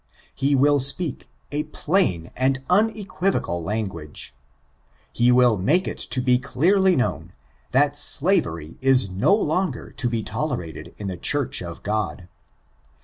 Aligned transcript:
He 0.33 0.55
will 0.55 0.79
speak 0.79 1.29
a 1.51 1.65
plain 1.65 2.31
and 2.35 2.63
unequivocal 2.71 3.61
language. 3.61 4.33
He 5.13 5.31
will 5.31 5.57
make 5.59 5.87
it 5.87 5.99
to 5.99 6.19
be 6.21 6.39
clearly 6.39 6.95
known, 6.95 7.33
that 7.69 7.95
slavery 7.95 8.79
is 8.81 9.11
no 9.11 9.35
longer 9.35 9.91
to 9.91 10.09
be 10.09 10.23
tolerated 10.23 10.95
in 10.97 11.05
the 11.05 11.17
Church 11.17 11.61
of 11.61 11.83
God. 11.83 12.27